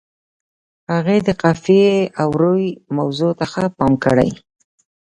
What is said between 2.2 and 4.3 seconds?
او روي موضوع ته ښه پام کړی.